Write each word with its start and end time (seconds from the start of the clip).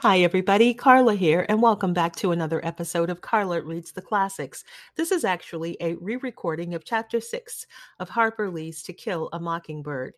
Hi, 0.00 0.18
everybody. 0.20 0.74
Karla 0.74 1.14
here, 1.14 1.46
and 1.48 1.62
welcome 1.62 1.94
back 1.94 2.14
to 2.16 2.30
another 2.30 2.62
episode 2.62 3.08
of 3.08 3.22
Karla 3.22 3.62
Reads 3.62 3.92
the 3.92 4.02
Classics. 4.02 4.62
This 4.94 5.10
is 5.10 5.24
actually 5.24 5.74
a 5.80 5.94
re 5.94 6.16
recording 6.16 6.74
of 6.74 6.84
Chapter 6.84 7.18
6 7.18 7.66
of 7.98 8.10
Harper 8.10 8.50
Lee's 8.50 8.82
To 8.82 8.92
Kill 8.92 9.30
a 9.32 9.40
Mockingbird. 9.40 10.12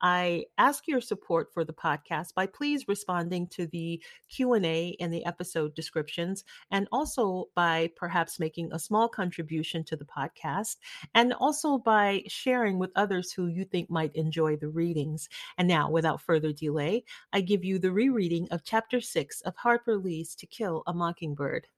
I 0.00 0.44
ask 0.56 0.86
your 0.86 1.00
support 1.00 1.52
for 1.52 1.64
the 1.64 1.72
podcast 1.72 2.34
by 2.34 2.46
please 2.46 2.86
responding 2.86 3.48
to 3.48 3.66
the 3.66 4.00
Q&A 4.28 4.90
in 5.00 5.10
the 5.10 5.26
episode 5.26 5.74
descriptions 5.74 6.44
and 6.70 6.86
also 6.92 7.46
by 7.56 7.90
perhaps 7.96 8.38
making 8.38 8.72
a 8.72 8.78
small 8.78 9.08
contribution 9.08 9.82
to 9.84 9.96
the 9.96 10.04
podcast 10.04 10.76
and 11.14 11.32
also 11.32 11.76
by 11.76 12.22
sharing 12.28 12.78
with 12.78 12.92
others 12.94 13.32
who 13.32 13.48
you 13.48 13.64
think 13.64 13.90
might 13.90 14.14
enjoy 14.14 14.54
the 14.56 14.68
readings. 14.68 15.28
And 15.58 15.66
now, 15.66 15.90
without 15.90 16.20
further 16.20 16.52
delay, 16.52 17.02
I 17.32 17.40
give 17.40 17.64
you 17.64 17.80
the 17.80 17.90
rereading 17.90 18.46
of 18.52 18.62
Chapter 18.62 19.00
6 19.00 19.23
of 19.42 19.56
Harper 19.56 19.96
Lee's 19.96 20.34
To 20.36 20.46
Kill 20.46 20.82
a 20.86 20.92
Mockingbird. 20.92 21.68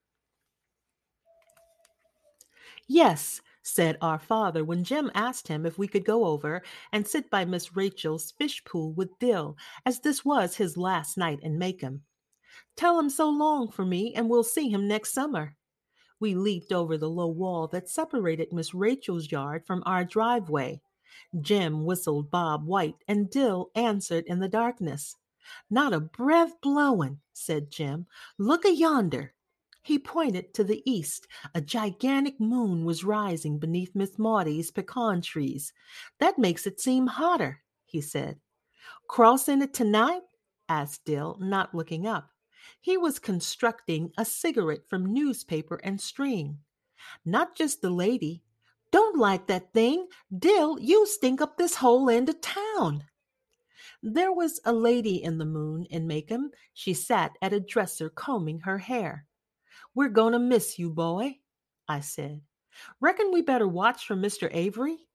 Yes, 2.89 3.41
said 3.63 3.99
our 4.01 4.19
father 4.19 4.65
when 4.65 4.85
Jem 4.85 5.11
asked 5.15 5.49
him 5.49 5.67
if 5.67 5.77
we 5.77 5.89
could 5.89 6.05
go 6.05 6.25
over 6.25 6.63
and 6.93 7.07
sit 7.07 7.29
by 7.31 7.45
Miss 7.45 7.77
Rachel's 7.77 8.31
fish 8.33 8.65
pool 8.65 8.93
with 8.93 9.19
Dill, 9.19 9.57
as 9.85 10.01
this 10.01 10.25
was 10.25 10.57
his 10.57 10.77
last 10.77 11.19
night 11.19 11.41
in 11.43 11.59
Maycomb. 11.59 12.03
Tell 12.77 12.99
him 12.99 13.11
so 13.11 13.29
long 13.29 13.71
for 13.71 13.85
me, 13.85 14.15
and 14.15 14.29
we'll 14.29 14.45
see 14.45 14.69
him 14.69 14.87
next 14.87 15.13
summer. 15.13 15.57
We 16.21 16.35
leaped 16.35 16.73
over 16.73 16.97
the 16.97 17.11
low 17.11 17.27
wall 17.27 17.67
that 17.69 17.89
separated 17.89 18.53
Miss 18.53 18.73
Rachel's 18.73 19.31
yard 19.31 19.67
from 19.67 19.83
our 19.85 20.05
driveway. 20.05 20.81
Jem 21.41 21.85
whistled 21.85 22.31
Bob 22.31 22.67
White, 22.67 22.97
and 23.09 23.29
Dill 23.29 23.71
answered 23.75 24.25
in 24.27 24.39
the 24.39 24.49
darkness. 24.49 25.17
Not 25.71 25.93
a 25.93 26.01
breath 26.01 26.61
blowin', 26.61 27.21
said 27.33 27.71
Jem. 27.71 28.07
Look 28.39 28.65
a 28.65 28.75
yonder. 28.75 29.35
He 29.83 29.99
pointed 29.99 30.53
to 30.55 30.65
the 30.65 30.83
east. 30.85 31.29
A 31.55 31.61
gigantic 31.61 32.41
moon 32.41 32.85
was 32.85 33.05
rising 33.05 33.59
beneath 33.59 33.95
Miss 33.95 34.19
Maudie's 34.19 34.73
pecan 34.73 35.23
trees. 35.23 35.73
That 36.19 36.39
makes 36.39 36.67
it 36.67 36.81
seem 36.81 37.07
hotter, 37.07 37.63
he 37.85 38.01
said. 38.01 38.41
Crossing 39.09 39.63
it 39.63 39.73
tonight? 39.73 40.23
asked 40.69 41.05
Dill, 41.05 41.37
not 41.41 41.75
looking 41.75 42.07
up. 42.07 42.31
He 42.81 42.97
was 42.97 43.21
constructing 43.21 44.11
a 44.19 44.25
cigarette 44.25 44.89
from 44.89 45.13
newspaper 45.13 45.77
and 45.85 46.01
string. 46.01 46.59
Not 47.25 47.55
just 47.55 47.81
the 47.81 47.91
lady. 47.91 48.43
Don't 48.91 49.19
like 49.19 49.47
that 49.47 49.73
thing. 49.73 50.09
Dill, 50.37 50.79
you 50.81 51.07
stink 51.07 51.41
up 51.41 51.57
this 51.59 51.77
whole 51.77 52.11
end 52.11 52.29
of 52.29 52.41
town. 52.41 53.05
There 54.09 54.33
was 54.33 54.61
a 54.65 54.73
lady 54.73 55.21
in 55.21 55.39
the 55.39 55.45
moon 55.45 55.85
in 55.91 56.07
Macon. 56.07 56.53
She 56.73 56.95
sat 56.95 57.33
at 57.43 57.53
a 57.53 57.59
dresser 57.59 58.09
combing 58.09 58.61
her 58.61 58.79
hair. 58.79 59.27
We're 59.97 60.11
going 60.11 60.33
to 60.33 60.39
miss 60.39 60.79
you, 60.79 60.91
boy, 60.91 61.41
I 61.89 61.99
said. 61.99 62.43
Reckon 63.01 63.33
we 63.33 63.43
better 63.43 63.67
watch 63.67 64.07
for 64.07 64.15
Mr. 64.15 64.49
Avery? 64.53 65.09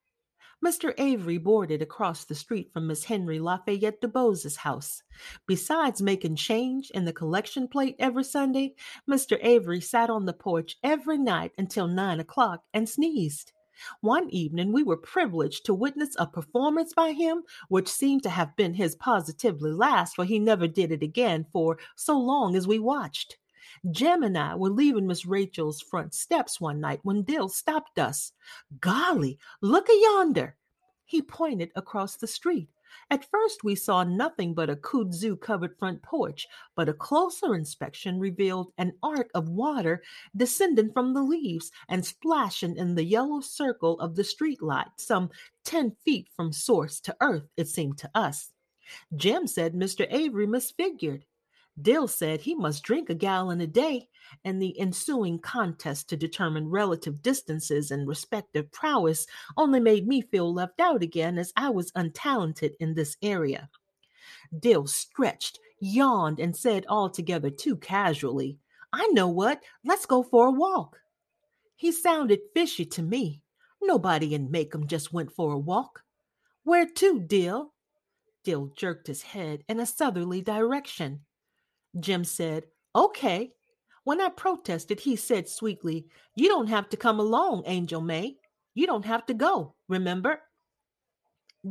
Mr. 0.62 0.94
Avery 0.98 1.38
boarded 1.38 1.82
across 1.82 2.26
the 2.26 2.36
street 2.36 2.74
from 2.74 2.88
Miss 2.88 3.06
Henry 3.06 3.40
Lafayette 3.40 4.02
DuBose's 4.02 4.58
house. 4.58 5.04
Besides 5.48 6.02
making 6.02 6.36
change 6.36 6.92
in 6.92 7.06
the 7.06 7.14
collection 7.14 7.70
plate 7.70 7.96
every 7.98 8.26
Sunday, 8.26 8.76
Mr. 9.10 9.38
Avery 9.42 9.80
sat 9.80 10.10
on 10.10 10.26
the 10.26 10.34
porch 10.34 10.76
every 10.84 11.18
night 11.18 11.54
until 11.58 11.88
nine 11.88 12.20
o'clock 12.20 12.64
and 12.74 12.90
sneezed. 12.90 13.54
One 14.02 14.30
evening, 14.30 14.72
we 14.72 14.84
were 14.84 14.98
privileged 14.98 15.66
to 15.66 15.74
witness 15.74 16.16
a 16.20 16.28
performance 16.28 16.94
by 16.94 17.14
him, 17.14 17.44
which 17.70 17.88
seemed 17.88 18.24
to 18.24 18.30
have 18.30 18.56
been 18.56 18.74
his 18.74 18.96
positively 18.96 19.72
last, 19.72 20.16
for 20.16 20.26
he 20.26 20.40
never 20.40 20.68
did 20.68 20.92
it 20.92 21.04
again 21.04 21.46
for 21.52 21.78
so 21.96 22.18
long 22.20 22.56
as 22.56 22.68
we 22.68 22.80
watched. 22.80 23.38
Jem 23.90 24.24
and 24.24 24.38
I 24.38 24.56
were 24.56 24.70
leaving 24.70 25.08
Miss 25.08 25.26
Rachel's 25.26 25.82
front 25.82 26.14
steps 26.14 26.60
one 26.60 26.80
night 26.80 27.00
when 27.04 27.24
Dill 27.24 27.50
stopped 27.50 27.98
us. 27.98 28.34
Golly, 28.80 29.40
look 29.62 29.88
a 29.90 30.00
yonder! 30.00 30.58
He 31.12 31.22
pointed 31.22 31.74
across 31.76 32.16
the 32.16 32.26
street. 32.26 32.70
At 33.10 33.30
first, 33.30 33.66
we 33.66 33.76
saw 33.76 34.06
nothing 34.06 34.54
but 34.54 34.70
a 34.70 34.78
kudzu 34.78 35.36
covered 35.36 35.78
front 35.78 36.02
porch, 36.02 36.48
but 36.74 36.88
a 36.88 36.94
closer 36.94 37.54
inspection 37.54 38.18
revealed 38.18 38.72
an 38.78 38.94
arc 39.04 39.30
of 39.36 39.50
water 39.50 40.02
descending 40.38 40.90
from 40.94 41.14
the 41.14 41.22
leaves 41.22 41.70
and 41.90 42.06
splashing 42.06 42.78
in 42.78 42.96
the 42.96 43.04
yellow 43.04 43.42
circle 43.42 44.00
of 44.00 44.16
the 44.16 44.24
street 44.24 44.62
light, 44.62 44.88
some 44.96 45.30
10 45.66 45.98
feet 46.06 46.30
from 46.34 46.54
source 46.54 47.02
to 47.02 47.18
earth, 47.20 47.50
it 47.58 47.68
seemed 47.68 47.98
to 47.98 48.10
us. 48.16 48.54
Jem 49.14 49.48
said 49.48 49.74
Mr. 49.74 50.08
Avery 50.10 50.48
misfigured. 50.48 51.26
Dill 51.80 52.08
said 52.08 52.42
he 52.42 52.54
must 52.54 52.84
drink 52.84 53.10
a 53.10 53.16
gallon 53.16 53.62
a 53.62 53.68
day, 53.68 54.10
and 54.44 54.62
the 54.62 54.78
ensuing 54.80 55.40
contest 55.40 56.10
to 56.10 56.18
determine 56.18 56.70
relative 56.70 57.22
distances 57.22 57.92
and 57.92 58.08
respective 58.08 58.72
prowess 58.72 59.26
only 59.56 59.80
made 59.80 60.08
me 60.08 60.22
feel 60.22 60.54
left 60.54 60.80
out 60.80 61.02
again 61.02 61.38
as 61.38 61.54
I 61.56 61.70
was 61.70 61.92
untalented 61.94 62.74
in 62.80 62.94
this 62.94 63.16
area. 63.22 63.70
Dill 64.60 64.86
stretched, 64.88 65.60
yawned, 65.80 66.40
and 66.40 66.56
said 66.56 66.86
altogether 66.90 67.50
too 67.50 67.78
casually, 67.78 68.58
I 68.92 69.08
know 69.08 69.30
what, 69.30 69.64
let's 69.86 70.06
go 70.06 70.24
for 70.24 70.48
a 70.48 70.52
walk. 70.52 71.00
He 71.76 71.92
sounded 71.92 72.42
fishy 72.54 72.86
to 72.86 73.02
me. 73.02 73.42
Nobody 73.82 74.36
in 74.36 74.50
Maycomb 74.50 74.88
just 74.88 75.14
went 75.14 75.32
for 75.32 75.54
a 75.54 75.58
walk. 75.58 76.04
Where 76.64 76.86
to, 76.86 77.20
Dill? 77.20 77.74
Dill 78.44 78.72
jerked 78.76 79.08
his 79.08 79.22
head 79.22 79.64
in 79.70 79.80
a 79.80 79.86
southerly 79.86 80.42
direction. 80.42 81.22
Jem 82.00 82.24
said, 82.24 82.66
Okay. 82.96 83.52
When 84.04 84.20
I 84.20 84.30
protested, 84.30 85.00
he 85.00 85.16
said 85.16 85.48
sweetly, 85.48 86.08
You 86.36 86.48
don't 86.48 86.68
have 86.68 86.90
to 86.90 86.98
come 86.98 87.20
along, 87.20 87.64
Angel 87.66 88.02
May. 88.02 88.38
You 88.74 88.88
don't 88.88 89.06
have 89.06 89.26
to 89.28 89.34
go, 89.34 89.76
remember? 89.88 90.40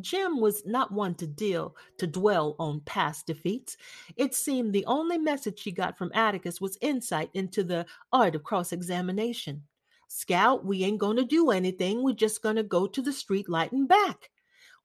Jem 0.01 0.41
was 0.41 0.65
not 0.65 0.93
one 0.93 1.17
to 1.17 1.27
deal 1.27 1.75
to 1.99 2.07
dwell 2.07 2.55
on 2.61 2.81
past 2.83 3.27
defeats. 3.27 3.77
It 4.17 4.35
seemed 4.35 4.73
the 4.73 4.85
only 4.87 5.19
message 5.19 5.59
she 5.59 5.73
got 5.73 5.99
from 5.99 6.13
Atticus 6.15 6.61
was 6.61 6.79
insight 6.81 7.31
into 7.35 7.65
the 7.65 7.87
art 8.13 8.37
of 8.37 8.45
cross 8.45 8.73
examination. 8.73 9.65
Scout, 10.07 10.65
we 10.65 10.85
ain't 10.85 10.99
going 10.99 11.17
to 11.17 11.25
do 11.25 11.51
anything. 11.51 12.03
We're 12.03 12.15
just 12.15 12.43
going 12.43 12.57
to 12.57 12.63
go 12.63 12.87
to 12.87 13.03
the 13.03 13.13
street 13.13 13.49
light 13.49 13.73
and 13.73 13.89
back. 13.89 14.31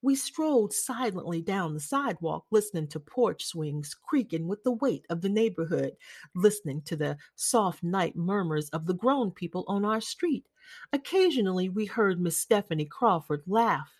We 0.06 0.14
strolled 0.16 0.72
silently 0.72 1.42
down 1.42 1.74
the 1.74 1.80
sidewalk, 1.80 2.46
listening 2.52 2.88
to 2.90 3.00
porch 3.00 3.44
swings 3.44 3.96
creaking 3.96 4.48
with 4.48 4.64
the 4.64 4.74
weight 4.74 5.04
of 5.10 5.20
the 5.20 5.30
neighborhood, 5.30 5.94
listening 6.36 6.84
to 6.84 6.96
the 6.96 7.18
soft 7.34 7.82
night 7.82 8.16
murmurs 8.16 8.70
of 8.70 8.86
the 8.86 8.94
grown 8.94 9.32
people 9.32 9.66
on 9.68 9.84
our 9.84 10.00
street. 10.00 10.46
Occasionally, 10.94 11.70
we 11.70 11.88
heard 11.88 12.22
Miss 12.22 12.38
Stephanie 12.38 12.86
Crawford 12.86 13.42
laugh. 13.48 13.92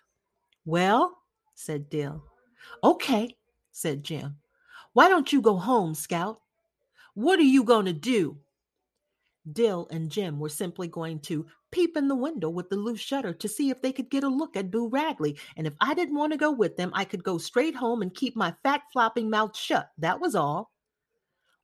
Well, 0.64 1.18
said 1.56 1.90
Dill. 1.90 2.22
Okay, 2.84 3.36
said 3.72 4.04
Jem. 4.04 4.36
Why 4.92 5.08
don't 5.08 5.32
you 5.32 5.40
go 5.40 5.56
home, 5.56 5.96
Scout? 5.96 6.40
What 7.14 7.40
are 7.40 7.42
you 7.42 7.64
going 7.64 7.86
to 7.86 7.92
do? 7.92 8.38
Dill 9.52 9.86
and 9.90 10.10
Jem 10.10 10.38
were 10.38 10.48
simply 10.48 10.88
going 10.88 11.20
to 11.20 11.46
peep 11.70 11.96
in 11.96 12.08
the 12.08 12.14
window 12.14 12.48
with 12.48 12.68
the 12.68 12.76
loose 12.76 13.00
shutter 13.00 13.32
to 13.34 13.48
see 13.48 13.70
if 13.70 13.80
they 13.80 13.92
could 13.92 14.10
get 14.10 14.24
a 14.24 14.28
look 14.28 14.56
at 14.56 14.70
Boo 14.70 14.88
Radley. 14.88 15.38
And 15.56 15.66
if 15.66 15.74
I 15.80 15.94
didn't 15.94 16.16
want 16.16 16.32
to 16.32 16.38
go 16.38 16.50
with 16.50 16.76
them, 16.76 16.90
I 16.94 17.04
could 17.04 17.22
go 17.22 17.38
straight 17.38 17.76
home 17.76 18.02
and 18.02 18.14
keep 18.14 18.36
my 18.36 18.54
fat 18.62 18.82
flopping 18.92 19.30
mouth 19.30 19.56
shut. 19.56 19.90
That 19.98 20.20
was 20.20 20.34
all. 20.34 20.70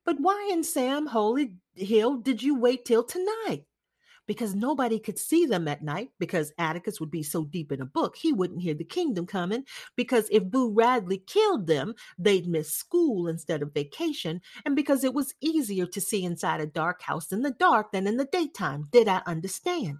But 0.05 0.19
why 0.19 0.49
in 0.51 0.63
Sam 0.63 1.07
Holy 1.07 1.55
Hill 1.75 2.17
did 2.17 2.43
you 2.43 2.55
wait 2.55 2.85
till 2.85 3.03
tonight? 3.03 3.65
Because 4.25 4.55
nobody 4.55 4.99
could 4.99 5.19
see 5.19 5.45
them 5.45 5.67
at 5.67 5.83
night 5.83 6.09
because 6.17 6.53
Atticus 6.57 6.99
would 6.99 7.11
be 7.11 7.23
so 7.23 7.43
deep 7.43 7.71
in 7.71 7.81
a 7.81 7.85
book 7.85 8.15
he 8.15 8.31
wouldn't 8.31 8.61
hear 8.61 8.73
the 8.73 8.85
kingdom 8.85 9.25
coming 9.25 9.65
because 9.97 10.29
if 10.31 10.45
Boo 10.45 10.71
Radley 10.71 11.17
killed 11.17 11.67
them 11.67 11.93
they'd 12.17 12.47
miss 12.47 12.73
school 12.73 13.27
instead 13.27 13.61
of 13.61 13.73
vacation 13.73 14.41
and 14.65 14.75
because 14.75 15.03
it 15.03 15.13
was 15.13 15.33
easier 15.41 15.85
to 15.87 15.99
see 15.99 16.23
inside 16.23 16.61
a 16.61 16.65
dark 16.65 17.01
house 17.01 17.31
in 17.33 17.41
the 17.41 17.51
dark 17.51 17.91
than 17.91 18.07
in 18.07 18.17
the 18.17 18.25
daytime. 18.25 18.87
Did 18.91 19.09
I 19.09 19.21
understand? 19.25 19.99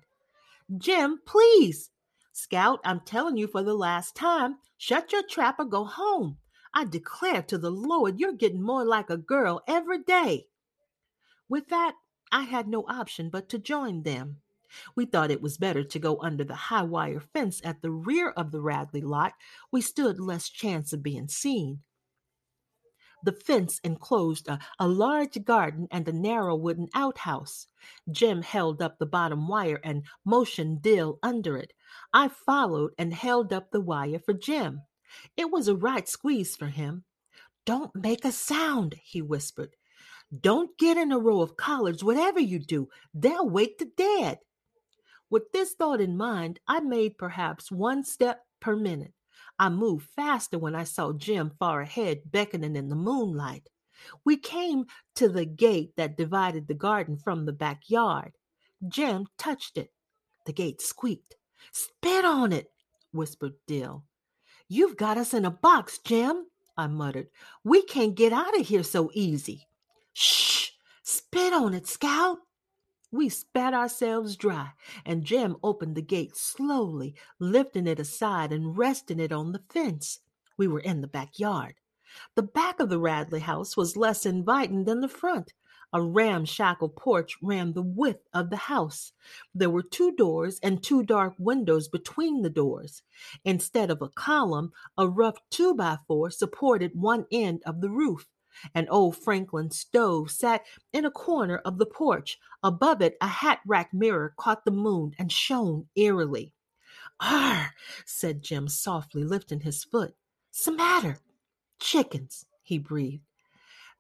Jem, 0.77 1.19
please! 1.25 1.89
Scout 2.31 2.79
I'm 2.83 3.01
telling 3.01 3.37
you 3.37 3.47
for 3.47 3.61
the 3.61 3.75
last 3.75 4.15
time 4.15 4.55
shut 4.77 5.11
your 5.11 5.23
trap 5.23 5.59
or 5.59 5.65
go 5.65 5.83
home. 5.83 6.37
I 6.73 6.85
declare 6.85 7.43
to 7.43 7.57
the 7.57 7.69
Lord 7.69 8.19
you're 8.19 8.33
getting 8.33 8.61
more 8.61 8.85
like 8.85 9.09
a 9.09 9.17
girl 9.17 9.61
every 9.67 10.01
day. 10.01 10.47
With 11.47 11.67
that 11.67 11.93
I 12.33 12.41
had 12.41 12.67
no 12.67 12.83
option 12.89 13.29
but 13.29 13.47
to 13.49 13.59
join 13.59 14.01
them. 14.01 14.41
We 14.95 15.05
thought 15.05 15.29
it 15.29 15.41
was 15.41 15.59
better 15.59 15.83
to 15.83 15.99
go 15.99 16.19
under 16.19 16.43
the 16.43 16.55
high 16.55 16.81
wire 16.81 17.19
fence 17.19 17.61
at 17.63 17.83
the 17.83 17.91
rear 17.91 18.31
of 18.31 18.51
the 18.51 18.59
Radley 18.59 19.01
lot. 19.01 19.33
We 19.71 19.81
stood 19.81 20.19
less 20.19 20.49
chance 20.49 20.91
of 20.93 21.03
being 21.03 21.27
seen. 21.27 21.83
The 23.21 23.33
fence 23.33 23.79
enclosed 23.83 24.47
a, 24.47 24.57
a, 24.79 24.87
large 24.87 25.45
garden 25.45 25.87
and 25.91 26.07
a 26.07 26.11
narrow 26.11 26.55
wooden 26.55 26.89
outhouse. 26.95 27.67
Jem 28.11 28.41
held 28.41 28.81
up 28.81 28.97
the 28.97 29.05
bottom 29.05 29.47
wire 29.47 29.79
and 29.83 30.03
motioned 30.25 30.81
Dill 30.81 31.19
under 31.21 31.55
it. 31.55 31.73
I 32.11 32.29
followed 32.29 32.93
and 32.97 33.13
held 33.13 33.53
up 33.53 33.69
the 33.69 33.79
wire 33.79 34.17
for 34.17 34.33
Jem. 34.33 34.81
It 35.37 35.51
was 35.51 35.67
a 35.67 35.75
right 35.75 36.09
squeeze 36.09 36.55
for 36.55 36.67
him. 36.67 37.03
Don't 37.63 37.95
make 37.95 38.25
a 38.25 38.31
sound, 38.31 38.95
he 39.03 39.21
whispered. 39.21 39.75
Don't 40.41 40.75
get 40.77 40.97
in 40.97 41.11
a 41.11 41.19
row 41.19 41.41
of 41.41 41.57
collards, 41.57 42.03
whatever 42.03 42.39
you 42.39 42.59
do, 42.59 42.89
they'll 43.13 43.47
wake 43.47 43.77
the 43.77 43.89
dead. 43.97 44.39
With 45.29 45.51
this 45.51 45.73
thought 45.73 46.01
in 46.01 46.17
mind, 46.17 46.59
I 46.67 46.79
made 46.79 47.17
perhaps 47.17 47.71
one 47.71 48.03
step 48.03 48.41
per 48.59 48.75
minute. 48.75 49.13
I 49.59 49.69
moved 49.69 50.07
faster 50.15 50.57
when 50.57 50.75
I 50.75 50.83
saw 50.83 51.13
Jem 51.13 51.51
far 51.59 51.81
ahead 51.81 52.31
beckoning 52.31 52.75
in 52.75 52.89
the 52.89 52.95
moonlight. 52.95 53.67
We 54.25 54.37
came 54.37 54.85
to 55.15 55.29
the 55.29 55.45
gate 55.45 55.93
that 55.97 56.17
divided 56.17 56.67
the 56.67 56.73
garden 56.73 57.17
from 57.17 57.45
the 57.45 57.53
backyard. 57.53 58.33
Jem 58.87 59.27
touched 59.37 59.77
it. 59.77 59.91
The 60.45 60.53
gate 60.53 60.81
squeaked. 60.81 61.35
Spit 61.71 62.25
on 62.25 62.51
it, 62.51 62.71
whispered 63.11 63.53
Dill. 63.67 64.03
You've 64.67 64.97
got 64.97 65.17
us 65.17 65.33
in 65.33 65.45
a 65.45 65.51
box, 65.51 65.99
Jem, 65.99 66.47
I 66.75 66.87
muttered. 66.87 67.27
We 67.63 67.83
can't 67.83 68.15
get 68.15 68.33
out 68.33 68.59
of 68.59 68.67
here 68.67 68.83
so 68.83 69.11
easy. 69.13 69.67
Shh! 70.13 70.69
Spit 71.03 71.53
on 71.53 71.73
it, 71.73 71.87
Scout. 71.87 72.39
We 73.11 73.29
spat 73.29 73.73
ourselves 73.73 74.35
dry, 74.35 74.71
and 75.05 75.23
Jem 75.23 75.57
opened 75.61 75.95
the 75.95 76.01
gate 76.01 76.35
slowly, 76.35 77.15
lifting 77.39 77.85
it 77.85 77.99
aside 77.99 78.51
and 78.51 78.77
resting 78.77 79.19
it 79.19 79.31
on 79.31 79.51
the 79.51 79.61
fence. 79.69 80.19
We 80.57 80.67
were 80.67 80.79
in 80.79 81.01
the 81.01 81.07
backyard. 81.07 81.75
The 82.35 82.43
back 82.43 82.79
of 82.79 82.89
the 82.89 82.99
Radley 82.99 83.39
house 83.39 83.75
was 83.75 83.97
less 83.97 84.25
inviting 84.25 84.85
than 84.85 85.01
the 85.01 85.07
front. 85.07 85.53
A 85.91 86.01
ramshackle 86.01 86.89
porch 86.89 87.37
ran 87.41 87.73
the 87.73 87.83
width 87.83 88.27
of 88.33 88.49
the 88.49 88.57
house. 88.57 89.11
There 89.53 89.69
were 89.69 89.83
two 89.83 90.11
doors 90.11 90.59
and 90.63 90.81
two 90.81 91.03
dark 91.03 91.35
windows 91.37 91.87
between 91.87 92.41
the 92.41 92.49
doors. 92.49 93.03
Instead 93.45 93.91
of 93.91 94.01
a 94.01 94.09
column, 94.09 94.71
a 94.97 95.07
rough 95.07 95.37
two 95.51 95.75
by 95.75 95.99
four 96.07 96.31
supported 96.31 96.91
one 96.95 97.27
end 97.31 97.61
of 97.65 97.81
the 97.81 97.91
roof. 97.91 98.27
An 98.75 98.87
old 98.89 99.17
Franklin 99.17 99.71
stove 99.71 100.31
sat 100.31 100.63
in 100.93 101.05
a 101.05 101.11
corner 101.11 101.57
of 101.65 101.77
the 101.77 101.85
porch. 101.85 102.39
Above 102.63 103.01
it, 103.01 103.17
a 103.21 103.27
hat 103.27 103.59
rack 103.65 103.93
mirror 103.93 104.33
caught 104.37 104.65
the 104.65 104.71
moon 104.71 105.13
and 105.19 105.31
shone 105.31 105.85
eerily. 105.95 106.51
Arr, 107.19 107.73
said 108.05 108.41
Jem 108.41 108.67
softly, 108.67 109.23
lifting 109.23 109.59
his 109.59 109.83
foot. 109.83 110.13
What's 110.49 110.65
the 110.65 110.71
matter? 110.71 111.17
Chickens, 111.79 112.45
he 112.63 112.77
breathed. 112.77 113.23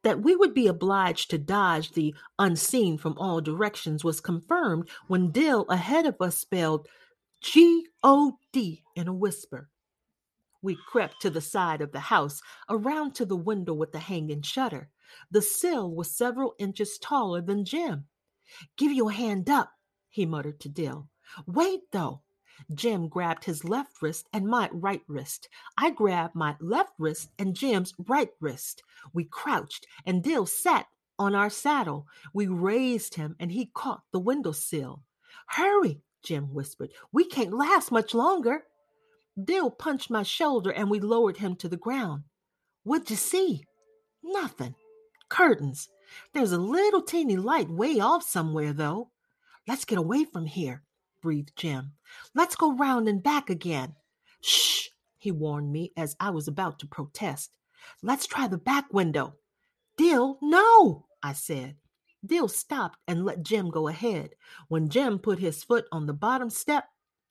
That 0.03 0.21
we 0.21 0.35
would 0.35 0.53
be 0.53 0.67
obliged 0.67 1.29
to 1.29 1.37
dodge 1.37 1.93
the 1.93 2.13
unseen 2.37 2.97
from 2.97 3.17
all 3.17 3.39
directions 3.39 4.03
was 4.03 4.19
confirmed 4.19 4.89
when 5.07 5.31
Dill 5.31 5.65
ahead 5.69 6.05
of 6.05 6.15
us 6.19 6.37
spelled 6.37 6.87
G 7.41 7.87
O 8.03 8.37
D 8.51 8.83
in 8.95 9.07
a 9.07 9.13
whisper. 9.13 9.69
We 10.63 10.77
crept 10.87 11.21
to 11.21 11.29
the 11.29 11.41
side 11.41 11.81
of 11.81 11.91
the 11.91 11.99
house, 11.99 12.41
around 12.69 13.13
to 13.15 13.25
the 13.25 13.35
window 13.35 13.73
with 13.73 13.91
the 13.91 13.99
hanging 13.99 14.41
shutter. 14.41 14.89
The 15.29 15.41
sill 15.41 15.91
was 15.91 16.09
several 16.09 16.55
inches 16.57 16.97
taller 16.97 17.41
than 17.41 17.65
Jem. 17.65 18.05
Give 18.77 18.91
your 18.91 19.11
hand 19.11 19.49
up, 19.49 19.73
he 20.09 20.25
muttered 20.25 20.59
to 20.61 20.69
Dill. 20.69 21.09
Wait, 21.45 21.91
though. 21.91 22.21
Jem 22.73 23.09
grabbed 23.09 23.43
his 23.43 23.65
left 23.65 24.01
wrist 24.01 24.29
and 24.31 24.47
my 24.47 24.69
right 24.71 25.01
wrist. 25.07 25.49
I 25.77 25.89
grabbed 25.89 26.33
my 26.33 26.55
left 26.61 26.93
wrist 26.97 27.29
and 27.37 27.55
Jem's 27.55 27.93
right 28.07 28.31
wrist. 28.39 28.83
We 29.11 29.25
crouched, 29.25 29.85
and 30.05 30.23
Dill 30.23 30.45
sat 30.45 30.87
on 31.19 31.35
our 31.35 31.49
saddle. 31.49 32.07
We 32.33 32.47
raised 32.47 33.15
him, 33.15 33.35
and 33.39 33.51
he 33.51 33.71
caught 33.73 34.03
the 34.11 34.19
window 34.19 34.53
sill. 34.53 35.01
Hurry, 35.47 36.01
Jem 36.23 36.53
whispered. 36.53 36.91
We 37.11 37.25
can't 37.25 37.53
last 37.53 37.91
much 37.91 38.13
longer. 38.13 38.63
Dill 39.41 39.71
punched 39.71 40.09
my 40.09 40.23
shoulder, 40.23 40.71
and 40.71 40.89
we 40.89 40.99
lowered 40.99 41.37
him 41.37 41.55
to 41.57 41.69
the 41.69 41.77
ground. 41.77 42.23
What'd 42.83 43.09
you 43.09 43.15
see? 43.15 43.63
Nothing. 44.21 44.75
Curtains. 45.29 45.89
There's 46.33 46.51
a 46.51 46.57
little 46.57 47.01
teeny 47.01 47.37
light 47.37 47.69
way 47.69 47.99
off 47.99 48.23
somewhere, 48.23 48.73
though. 48.73 49.11
Let's 49.67 49.85
get 49.85 49.97
away 49.97 50.25
from 50.25 50.45
here 50.45 50.83
breathed 51.23 51.55
Jem. 51.55 51.93
Let's 52.35 52.55
go 52.55 52.75
round 52.75 53.07
and 53.07 53.23
back 53.23 53.49
again. 53.49 53.95
Shh, 54.41 54.89
he 55.17 55.31
warned 55.31 55.71
me 55.71 55.93
as 55.97 56.15
I 56.19 56.29
was 56.29 56.47
about 56.47 56.77
to 56.79 56.85
protest. 56.85 57.49
Let's 58.03 58.27
try 58.27 58.47
the 58.47 58.57
back 58.57 58.93
window. 58.93 59.35
Dill, 59.97 60.37
no, 60.41 61.05
I 61.23 61.33
said. 61.33 61.77
Dill 62.25 62.49
stopped 62.49 62.99
and 63.07 63.25
let 63.25 63.41
Jem 63.41 63.69
go 63.69 63.87
ahead. 63.87 64.31
When 64.67 64.89
Jem 64.89 65.17
put 65.17 65.39
his 65.39 65.63
foot 65.63 65.85
on 65.91 66.05
the 66.05 66.13
bottom 66.13 66.49
step, 66.49 66.85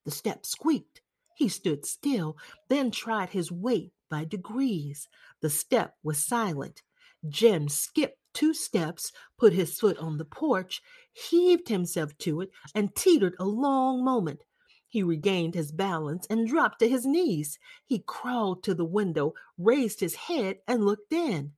the 0.04 0.10
step 0.10 0.46
squeaked. 0.46 1.01
He 1.42 1.48
stood 1.48 1.84
still, 1.84 2.36
then 2.68 2.92
tried 2.92 3.30
his 3.30 3.50
weight 3.50 3.92
by 4.08 4.24
degrees. 4.24 5.08
The 5.40 5.50
step 5.50 5.96
was 6.04 6.24
silent. 6.24 6.82
Jem 7.28 7.68
skipped 7.68 8.20
two 8.32 8.54
steps, 8.54 9.10
put 9.40 9.52
his 9.52 9.76
foot 9.76 9.98
on 9.98 10.18
the 10.18 10.24
porch, 10.24 10.80
heaved 11.12 11.68
himself 11.68 12.16
to 12.18 12.42
it, 12.42 12.50
and 12.76 12.94
teetered 12.94 13.34
a 13.40 13.44
long 13.44 14.04
moment. 14.04 14.44
He 14.86 15.02
regained 15.02 15.56
his 15.56 15.72
balance 15.72 16.28
and 16.30 16.46
dropped 16.46 16.78
to 16.78 16.88
his 16.88 17.04
knees. 17.04 17.58
He 17.84 18.04
crawled 18.06 18.62
to 18.62 18.72
the 18.72 18.84
window, 18.84 19.34
raised 19.58 19.98
his 19.98 20.14
head, 20.14 20.58
and 20.68 20.84
looked 20.84 21.12
in. 21.12 21.54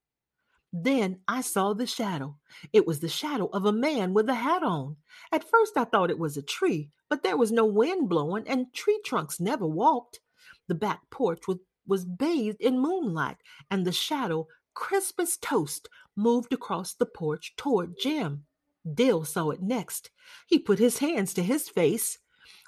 Then 0.72 1.20
I 1.28 1.42
saw 1.42 1.74
the 1.74 1.86
shadow. 1.86 2.38
It 2.72 2.86
was 2.86 3.00
the 3.00 3.08
shadow 3.10 3.50
of 3.52 3.66
a 3.66 3.72
man 3.72 4.14
with 4.14 4.30
a 4.30 4.34
hat 4.34 4.62
on. 4.62 4.96
At 5.30 5.44
first 5.44 5.76
I 5.76 5.84
thought 5.84 6.10
it 6.10 6.18
was 6.18 6.38
a 6.38 6.42
tree, 6.42 6.90
but 7.08 7.22
there 7.22 7.36
was 7.36 7.52
no 7.52 7.64
wind 7.64 8.08
blowing, 8.08 8.46
and 8.48 8.72
tree 8.72 9.00
trunks 9.04 9.40
never 9.40 9.66
walked. 9.66 10.20
The 10.68 10.74
back 10.74 11.00
porch 11.10 11.46
was, 11.46 11.58
was 11.86 12.04
bathed 12.04 12.60
in 12.60 12.78
moonlight, 12.78 13.36
and 13.70 13.84
the 13.84 13.92
shadow 13.92 14.46
crisp 14.74 15.20
as 15.20 15.36
toast, 15.36 15.88
moved 16.16 16.52
across 16.52 16.94
the 16.94 17.06
porch 17.06 17.54
toward 17.56 17.98
Jem. 17.98 18.44
Dill 18.92 19.24
saw 19.24 19.50
it 19.50 19.62
next. 19.62 20.10
He 20.46 20.58
put 20.58 20.78
his 20.78 20.98
hands 20.98 21.32
to 21.34 21.42
his 21.42 21.68
face. 21.68 22.18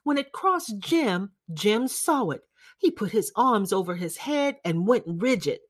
When 0.04 0.16
it 0.16 0.32
crossed 0.32 0.78
Jem, 0.78 1.32
Jem 1.52 1.88
saw 1.88 2.30
it. 2.30 2.42
He 2.78 2.90
put 2.90 3.10
his 3.10 3.32
arms 3.36 3.72
over 3.72 3.94
his 3.94 4.16
head 4.16 4.56
and 4.64 4.86
went 4.86 5.04
rigid. 5.06 5.60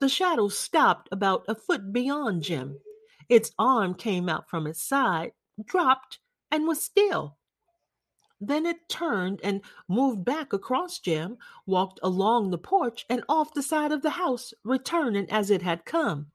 The 0.00 0.08
shadow 0.08 0.48
stopped 0.48 1.08
about 1.12 1.44
a 1.48 1.54
foot 1.54 1.92
beyond 1.92 2.42
Jem. 2.42 2.78
Its 3.28 3.52
arm 3.58 3.94
came 3.94 4.28
out 4.28 4.48
from 4.48 4.66
its 4.66 4.82
side, 4.82 5.32
dropped, 5.64 6.18
and 6.50 6.66
was 6.66 6.82
still. 6.82 7.36
Then 8.40 8.64
it 8.64 8.88
turned 8.88 9.40
and 9.44 9.60
moved 9.88 10.24
back 10.24 10.52
across 10.52 10.98
Jem, 10.98 11.36
walked 11.66 12.00
along 12.02 12.50
the 12.50 12.58
porch 12.58 13.04
and 13.10 13.22
off 13.28 13.52
the 13.52 13.62
side 13.62 13.92
of 13.92 14.02
the 14.02 14.10
house, 14.10 14.54
returning 14.64 15.30
as 15.30 15.50
it 15.50 15.62
had 15.62 15.84
come. 15.84 16.28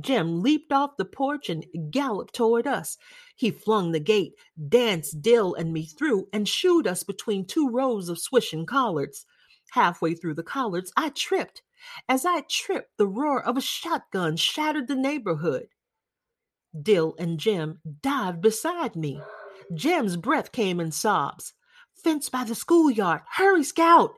Jem 0.00 0.42
leaped 0.42 0.72
off 0.72 0.96
the 0.96 1.04
porch 1.04 1.50
and 1.50 1.66
galloped 1.90 2.34
toward 2.34 2.66
us. 2.66 2.96
He 3.36 3.50
flung 3.50 3.92
the 3.92 4.00
gate, 4.00 4.34
danced 4.68 5.22
Dill 5.22 5.54
and 5.54 5.72
me 5.72 5.86
through, 5.86 6.28
and 6.32 6.48
shooed 6.48 6.86
us 6.86 7.02
between 7.02 7.46
two 7.46 7.68
rows 7.68 8.08
of 8.08 8.18
swishing 8.18 8.64
collards. 8.64 9.26
Halfway 9.72 10.14
through 10.14 10.34
the 10.34 10.42
collards, 10.42 10.92
I 10.96 11.10
tripped. 11.10 11.62
As 12.08 12.24
I 12.24 12.44
tripped, 12.48 12.96
the 12.96 13.06
roar 13.08 13.44
of 13.44 13.56
a 13.56 13.60
shotgun 13.60 14.36
shattered 14.36 14.88
the 14.88 14.94
neighborhood. 14.94 15.68
Dill 16.80 17.14
and 17.18 17.38
Jem 17.38 17.80
dived 18.02 18.40
beside 18.40 18.96
me. 18.96 19.20
Jem's 19.72 20.16
breath 20.16 20.52
came 20.52 20.80
in 20.80 20.90
sobs. 20.90 21.54
Fence 21.94 22.28
by 22.28 22.44
the 22.44 22.54
schoolyard. 22.54 23.22
Hurry, 23.30 23.64
Scout! 23.64 24.14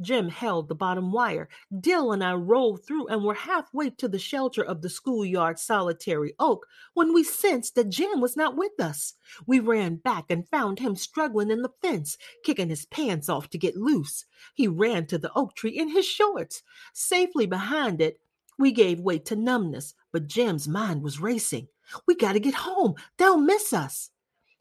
Jem 0.00 0.28
held 0.28 0.68
the 0.68 0.74
bottom 0.74 1.12
wire. 1.12 1.48
Dill 1.80 2.12
and 2.12 2.24
I 2.24 2.34
rolled 2.34 2.84
through 2.84 3.06
and 3.06 3.22
were 3.22 3.34
halfway 3.34 3.90
to 3.90 4.08
the 4.08 4.18
shelter 4.18 4.62
of 4.62 4.82
the 4.82 4.90
schoolyard 4.90 5.58
solitary 5.58 6.34
oak 6.40 6.66
when 6.94 7.14
we 7.14 7.22
sensed 7.22 7.76
that 7.76 7.88
Jem 7.88 8.20
was 8.20 8.36
not 8.36 8.56
with 8.56 8.78
us. 8.80 9.14
We 9.46 9.60
ran 9.60 9.96
back 9.96 10.24
and 10.30 10.48
found 10.48 10.78
him 10.80 10.96
struggling 10.96 11.50
in 11.50 11.62
the 11.62 11.72
fence, 11.80 12.18
kicking 12.42 12.68
his 12.68 12.86
pants 12.86 13.28
off 13.28 13.48
to 13.50 13.58
get 13.58 13.76
loose. 13.76 14.24
He 14.54 14.66
ran 14.66 15.06
to 15.06 15.18
the 15.18 15.32
oak 15.34 15.54
tree 15.54 15.78
in 15.78 15.88
his 15.88 16.06
shorts. 16.06 16.62
Safely 16.92 17.46
behind 17.46 18.00
it, 18.00 18.18
we 18.58 18.72
gave 18.72 19.00
way 19.00 19.18
to 19.20 19.36
numbness, 19.36 19.94
but 20.12 20.26
Jem's 20.26 20.68
mind 20.68 21.02
was 21.02 21.20
racing. 21.20 21.68
We 22.06 22.14
got 22.16 22.32
to 22.32 22.40
get 22.40 22.54
home. 22.54 22.94
They'll 23.18 23.38
miss 23.38 23.72
us. 23.72 24.10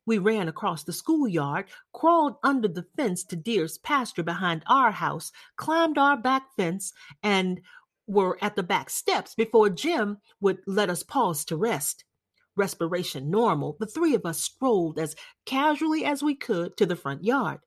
We 0.05 0.17
ran 0.17 0.47
across 0.47 0.83
the 0.83 0.93
schoolyard, 0.93 1.65
crawled 1.93 2.35
under 2.43 2.67
the 2.67 2.85
fence 2.95 3.23
to 3.25 3.35
Deer's 3.35 3.77
pasture 3.77 4.23
behind 4.23 4.63
our 4.67 4.91
house, 4.91 5.31
climbed 5.57 5.97
our 5.97 6.17
back 6.17 6.43
fence, 6.55 6.91
and 7.21 7.61
were 8.07 8.37
at 8.41 8.55
the 8.55 8.63
back 8.63 8.89
steps 8.89 9.35
before 9.35 9.69
Jem 9.69 10.17
would 10.39 10.59
let 10.65 10.89
us 10.89 11.03
pause 11.03 11.45
to 11.45 11.55
rest. 11.55 12.03
Respiration 12.55 13.29
normal, 13.29 13.77
the 13.79 13.85
three 13.85 14.13
of 14.15 14.25
us 14.25 14.39
strolled 14.41 14.99
as 14.99 15.15
casually 15.45 16.03
as 16.03 16.21
we 16.21 16.35
could 16.35 16.75
to 16.77 16.85
the 16.85 16.95
front 16.95 17.23
yard. 17.23 17.59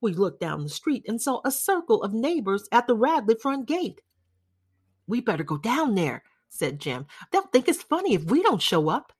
We 0.00 0.12
looked 0.12 0.40
down 0.40 0.62
the 0.62 0.68
street 0.68 1.04
and 1.08 1.20
saw 1.20 1.40
a 1.44 1.50
circle 1.50 2.02
of 2.02 2.14
neighbors 2.14 2.68
at 2.70 2.86
the 2.86 2.94
Radley 2.94 3.34
front 3.34 3.66
gate. 3.66 4.00
We 5.08 5.20
better 5.20 5.42
go 5.42 5.56
down 5.56 5.94
there, 5.96 6.22
said 6.48 6.78
Jem. 6.78 7.06
They'll 7.32 7.42
think 7.48 7.66
it's 7.66 7.82
funny 7.82 8.14
if 8.14 8.24
we 8.24 8.42
don't 8.42 8.62
show 8.62 8.88
up. 8.90 9.12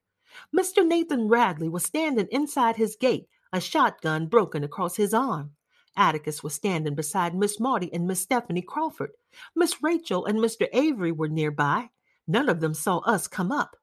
Mr. 0.55 0.85
Nathan 0.85 1.27
Radley 1.27 1.69
was 1.69 1.83
standing 1.83 2.27
inside 2.31 2.75
his 2.75 2.95
gate, 2.95 3.27
a 3.53 3.61
shotgun 3.61 4.25
broken 4.25 4.63
across 4.63 4.95
his 4.95 5.13
arm. 5.13 5.51
Atticus 5.95 6.41
was 6.41 6.55
standing 6.55 6.95
beside 6.95 7.35
Miss 7.35 7.59
Maudie 7.59 7.93
and 7.93 8.07
Miss 8.07 8.21
Stephanie 8.21 8.63
Crawford. 8.63 9.11
Miss 9.55 9.83
Rachel 9.83 10.25
and 10.25 10.39
Mr. 10.39 10.67
Avery 10.73 11.11
were 11.11 11.27
nearby. 11.27 11.89
None 12.27 12.49
of 12.49 12.61
them 12.61 12.73
saw 12.73 12.97
us 12.99 13.27
come 13.27 13.51
up. 13.51 13.75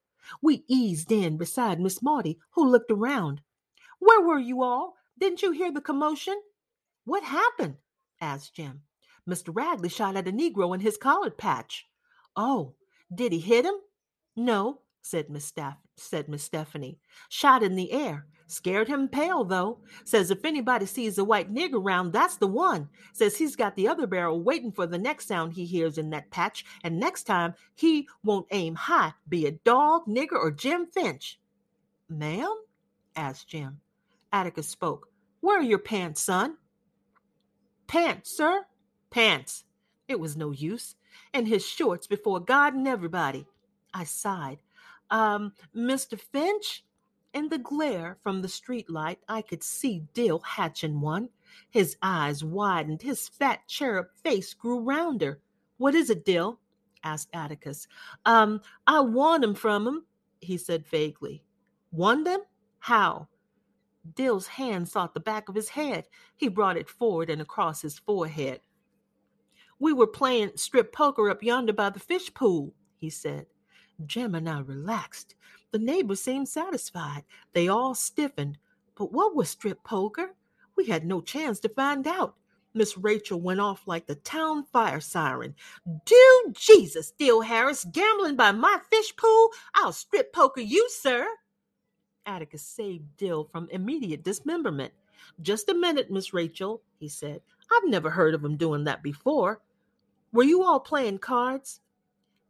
We 0.42 0.64
eased 0.66 1.12
in 1.12 1.36
beside 1.36 1.80
Miss 1.80 2.02
Maudie, 2.02 2.38
who 2.50 2.68
looked 2.68 2.90
around. 2.90 3.42
Where 4.00 4.20
were 4.20 4.40
you 4.40 4.62
all? 4.62 4.96
Didn't 5.18 5.42
you 5.42 5.52
hear 5.52 5.70
the 5.70 5.80
commotion? 5.80 6.40
What 7.04 7.22
happened? 7.22 7.76
asked 8.20 8.54
Jem. 8.54 8.82
Mr. 9.28 9.54
Radley 9.54 9.88
shot 9.88 10.16
at 10.16 10.28
a 10.28 10.32
Negro 10.32 10.74
in 10.74 10.80
his 10.80 10.96
collard 10.96 11.38
patch. 11.38 11.88
Oh, 12.34 12.74
did 13.14 13.32
he 13.32 13.38
hit 13.38 13.64
him? 13.64 13.76
No, 14.34 14.80
said 15.02 15.30
Miss 15.30 15.44
Staff 15.44 15.76
said 15.96 16.28
Miss 16.28 16.44
Stephanie. 16.44 16.98
Shot 17.28 17.62
in 17.62 17.76
the 17.76 17.92
air. 17.92 18.26
Scared 18.46 18.86
him 18.86 19.08
pale, 19.08 19.44
though. 19.44 19.80
Says 20.04 20.30
if 20.30 20.44
anybody 20.44 20.86
sees 20.86 21.18
a 21.18 21.24
white 21.24 21.52
nigger 21.52 21.84
round, 21.84 22.12
that's 22.12 22.36
the 22.36 22.46
one. 22.46 22.88
Says 23.12 23.36
he's 23.36 23.56
got 23.56 23.74
the 23.74 23.88
other 23.88 24.06
barrel 24.06 24.40
waiting 24.40 24.70
for 24.70 24.86
the 24.86 24.98
next 24.98 25.26
sound 25.26 25.52
he 25.52 25.64
hears 25.64 25.98
in 25.98 26.10
that 26.10 26.30
patch, 26.30 26.64
and 26.84 27.00
next 27.00 27.24
time 27.24 27.54
he 27.74 28.08
won't 28.22 28.46
aim 28.52 28.76
high, 28.76 29.14
be 29.28 29.46
it 29.46 29.64
dog, 29.64 30.06
nigger, 30.06 30.34
or 30.34 30.52
Jem 30.52 30.86
Finch. 30.86 31.40
Ma'am? 32.08 32.54
asked 33.16 33.48
Jem. 33.48 33.80
Atticus 34.32 34.68
spoke. 34.68 35.08
Where 35.40 35.58
are 35.58 35.62
your 35.62 35.78
pants, 35.78 36.20
son? 36.20 36.56
Pants, 37.86 38.36
sir? 38.36 38.66
Pants. 39.10 39.64
It 40.08 40.20
was 40.20 40.36
no 40.36 40.52
use. 40.52 40.94
And 41.32 41.48
his 41.48 41.66
shorts 41.66 42.06
before 42.06 42.40
God 42.40 42.74
and 42.74 42.86
everybody. 42.86 43.46
I 43.92 44.04
sighed. 44.04 44.58
Um, 45.10 45.52
Mr. 45.74 46.18
Finch? 46.18 46.84
In 47.34 47.50
the 47.50 47.58
glare 47.58 48.16
from 48.22 48.40
the 48.40 48.48
street 48.48 48.88
light, 48.88 49.18
I 49.28 49.42
could 49.42 49.62
see 49.62 50.04
Dill 50.14 50.38
hatching 50.38 51.02
one. 51.02 51.28
His 51.68 51.96
eyes 52.00 52.42
widened, 52.42 53.02
his 53.02 53.28
fat 53.28 53.60
cherub 53.68 54.06
face 54.22 54.54
grew 54.54 54.80
rounder. 54.80 55.42
What 55.76 55.94
is 55.94 56.08
it, 56.08 56.24
Dill? 56.24 56.58
asked 57.04 57.28
Atticus. 57.34 57.88
Um, 58.24 58.62
I 58.86 59.00
won 59.00 59.44
him 59.44 59.54
from 59.54 59.86
him, 59.86 60.06
he 60.40 60.56
said 60.56 60.86
vaguely. 60.86 61.44
Won 61.92 62.24
them? 62.24 62.40
How? 62.78 63.28
Dill's 64.14 64.46
hand 64.46 64.88
sought 64.88 65.12
the 65.12 65.20
back 65.20 65.48
of 65.48 65.54
his 65.54 65.68
head. 65.68 66.06
He 66.36 66.48
brought 66.48 66.76
it 66.76 66.88
forward 66.88 67.28
and 67.28 67.42
across 67.42 67.82
his 67.82 67.98
forehead. 67.98 68.60
We 69.78 69.92
were 69.92 70.06
playing 70.06 70.52
strip 70.56 70.92
poker 70.92 71.28
up 71.28 71.42
yonder 71.42 71.72
by 71.72 71.90
the 71.90 72.00
fish 72.00 72.32
pool, 72.32 72.72
he 72.96 73.10
said. 73.10 73.46
Jem 74.04 74.34
and 74.34 74.48
I 74.48 74.60
relaxed. 74.60 75.34
The 75.70 75.78
neighbors 75.78 76.20
seemed 76.20 76.48
satisfied. 76.48 77.24
They 77.52 77.68
all 77.68 77.94
stiffened. 77.94 78.58
But 78.96 79.12
what 79.12 79.34
was 79.34 79.48
strip 79.48 79.82
poker? 79.84 80.34
We 80.76 80.86
had 80.86 81.06
no 81.06 81.20
chance 81.20 81.60
to 81.60 81.68
find 81.68 82.06
out. 82.06 82.34
Miss 82.74 82.98
Rachel 82.98 83.40
went 83.40 83.60
off 83.60 83.86
like 83.86 84.06
the 84.06 84.16
town 84.16 84.64
fire 84.64 85.00
siren. 85.00 85.54
Do 86.04 86.52
Jesus, 86.52 87.12
Dill 87.18 87.40
Harris, 87.40 87.86
gambling 87.90 88.36
by 88.36 88.52
my 88.52 88.78
fish 88.90 89.16
pool? 89.16 89.50
I'll 89.74 89.92
strip 89.92 90.32
poker 90.32 90.60
you, 90.60 90.86
sir. 90.90 91.26
Atticus 92.26 92.62
saved 92.62 93.16
Dill 93.16 93.44
from 93.44 93.68
immediate 93.70 94.22
dismemberment. 94.22 94.92
Just 95.40 95.70
a 95.70 95.74
minute, 95.74 96.10
Miss 96.10 96.34
Rachel, 96.34 96.82
he 96.98 97.08
said. 97.08 97.40
I've 97.72 97.88
never 97.88 98.10
heard 98.10 98.34
of 98.34 98.44
him 98.44 98.56
doing 98.56 98.84
that 98.84 99.02
before. 99.02 99.60
Were 100.32 100.44
you 100.44 100.62
all 100.62 100.80
playing 100.80 101.18
cards? 101.18 101.80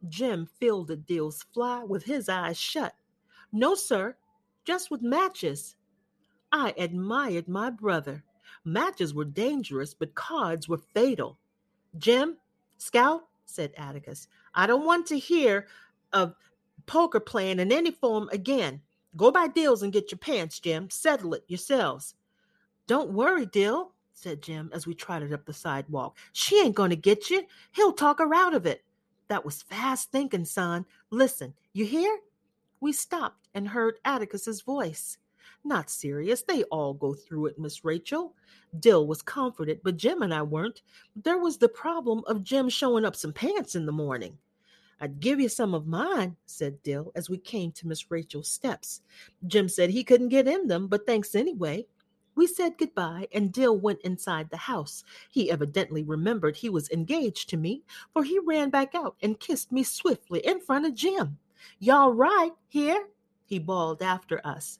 Jem 0.07 0.47
filled 0.59 0.87
the 0.87 0.95
Dill's 0.95 1.43
fly 1.53 1.83
with 1.83 2.03
his 2.03 2.29
eyes 2.29 2.57
shut. 2.57 2.93
No, 3.51 3.75
sir, 3.75 4.15
just 4.65 4.91
with 4.91 5.01
matches. 5.01 5.75
I 6.51 6.73
admired 6.77 7.47
my 7.47 7.69
brother. 7.69 8.23
Matches 8.63 9.13
were 9.13 9.25
dangerous, 9.25 9.93
but 9.93 10.15
cards 10.15 10.67
were 10.67 10.77
fatal. 10.77 11.37
Jem, 11.97 12.37
Scout, 12.77 13.23
said 13.45 13.73
Atticus, 13.77 14.27
I 14.53 14.67
don't 14.67 14.85
want 14.85 15.07
to 15.07 15.17
hear 15.17 15.67
of 16.13 16.35
poker 16.85 17.19
playing 17.19 17.59
in 17.59 17.71
any 17.71 17.91
form 17.91 18.29
again. 18.31 18.81
Go 19.15 19.31
by 19.31 19.47
Dill's 19.47 19.83
and 19.83 19.93
get 19.93 20.11
your 20.11 20.19
pants, 20.19 20.59
Jem. 20.59 20.89
Settle 20.89 21.33
it 21.33 21.43
yourselves. 21.47 22.15
Don't 22.87 23.11
worry, 23.11 23.45
Dill, 23.45 23.93
said 24.13 24.41
Jem 24.41 24.69
as 24.73 24.85
we 24.85 24.93
trotted 24.93 25.33
up 25.33 25.45
the 25.45 25.53
sidewalk. 25.53 26.17
She 26.33 26.59
ain't 26.61 26.75
going 26.75 26.89
to 26.91 26.95
get 26.95 27.29
you. 27.29 27.43
He'll 27.71 27.93
talk 27.93 28.19
her 28.19 28.33
out 28.33 28.53
of 28.53 28.65
it. 28.65 28.83
That 29.27 29.45
was 29.45 29.63
fast 29.63 30.11
thinking, 30.11 30.45
son. 30.45 30.85
Listen, 31.09 31.53
you 31.73 31.85
hear? 31.85 32.17
We 32.79 32.93
stopped 32.93 33.47
and 33.53 33.67
heard 33.67 33.99
Atticus's 34.05 34.61
voice. 34.61 35.17
Not 35.63 35.89
serious. 35.89 36.43
They 36.43 36.63
all 36.63 36.93
go 36.93 37.13
through 37.13 37.47
it, 37.47 37.59
Miss 37.59 37.83
Rachel. 37.83 38.33
Dill 38.79 39.07
was 39.07 39.21
comforted, 39.21 39.81
but 39.83 39.97
Jem 39.97 40.21
and 40.21 40.33
I 40.33 40.41
weren't. 40.41 40.81
There 41.15 41.39
was 41.39 41.57
the 41.57 41.69
problem 41.69 42.23
of 42.27 42.43
Jem 42.43 42.69
showing 42.69 43.05
up 43.05 43.15
some 43.15 43.33
pants 43.33 43.75
in 43.75 43.85
the 43.85 43.91
morning. 43.91 44.37
I'd 44.99 45.19
give 45.19 45.39
you 45.39 45.49
some 45.49 45.73
of 45.73 45.87
mine, 45.87 46.35
said 46.45 46.81
Dill 46.83 47.11
as 47.15 47.29
we 47.29 47.37
came 47.37 47.71
to 47.73 47.87
Miss 47.87 48.09
Rachel's 48.09 48.49
steps. 48.49 49.01
Jem 49.45 49.69
said 49.69 49.89
he 49.89 50.03
couldn't 50.03 50.29
get 50.29 50.47
in 50.47 50.67
them, 50.67 50.87
but 50.87 51.05
thanks 51.05 51.35
anyway. 51.35 51.85
We 52.37 52.45
said 52.45 52.77
goodbye, 52.77 53.27
and 53.33 53.51
Dill 53.51 53.75
went 53.75 54.01
inside 54.01 54.51
the 54.51 54.57
house. 54.57 55.03
He 55.31 55.49
evidently 55.49 56.03
remembered 56.03 56.55
he 56.55 56.69
was 56.69 56.87
engaged 56.91 57.49
to 57.49 57.57
me, 57.57 57.81
for 58.13 58.23
he 58.23 58.37
ran 58.37 58.69
back 58.69 58.93
out 58.93 59.15
and 59.23 59.39
kissed 59.39 59.71
me 59.71 59.81
swiftly 59.81 60.41
in 60.45 60.59
front 60.59 60.85
of 60.85 60.93
Jem. 60.93 61.39
Y'all 61.79 62.13
right 62.13 62.51
here? 62.67 63.07
he 63.47 63.57
bawled 63.57 64.03
after 64.03 64.39
us. 64.45 64.77